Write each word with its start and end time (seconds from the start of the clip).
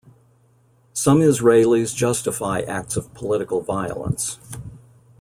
Some 0.93 1.19
Israelis 1.19 1.95
justify 1.95 2.61
acts 2.61 2.97
of 2.97 3.13
political 3.13 3.61
violence. 3.61 4.39